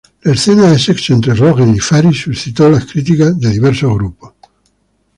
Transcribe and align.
La 0.23 0.31
escena 0.31 0.71
de 0.71 0.79
sexo 0.79 1.13
entre 1.13 1.35
Rogen 1.35 1.75
y 1.75 1.79
Faris 1.79 2.19
suscitó 2.21 2.67
las 2.71 2.87
críticas 2.87 3.39
de 3.39 3.51
diversos 3.51 3.93
grupos. 3.93 4.33